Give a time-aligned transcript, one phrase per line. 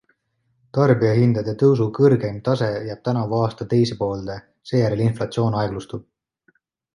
[0.77, 4.39] Tarbijahindade tõusu kõrgeim tase jääb tänavu aasta teise poolde,
[4.71, 6.11] seejärel inflatsioon aeglustub.